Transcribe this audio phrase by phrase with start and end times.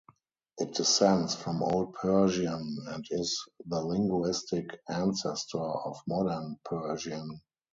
[0.57, 7.39] It descends from Old Persian and is the linguistic ancestor of Modern Persian.